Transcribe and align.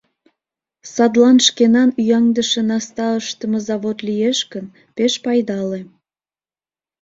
Садлан 0.93 1.37
шкенан 1.47 1.89
ӱяҥдыше 2.01 2.61
наста 2.69 3.07
ыштыме 3.21 3.59
завод 3.67 3.97
лиеш 4.07 4.39
гын, 4.53 4.65
пеш 4.95 5.13
пайдале. 5.23 5.81